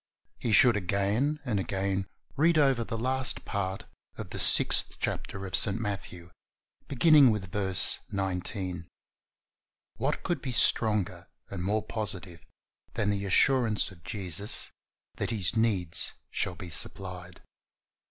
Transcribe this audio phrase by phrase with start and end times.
[0.39, 3.85] He should again and again read over the last part
[4.17, 5.79] of the sixth chapter of St.
[5.79, 6.31] Matthew,
[6.87, 8.87] beginning with verse 19.
[9.97, 12.43] What could be stronger and more positive
[12.95, 14.71] than the assurance of Jesus
[15.17, 17.39] that his needs shall be supplied?